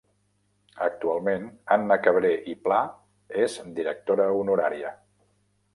[0.85, 1.45] Actualment
[1.75, 2.81] Anna Cabré i Pla
[3.45, 4.99] és Directora Honorària.